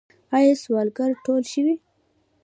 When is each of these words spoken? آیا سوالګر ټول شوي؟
آیا 0.35 0.53
سوالګر 0.63 1.11
ټول 1.25 1.41
شوي؟ 1.51 1.75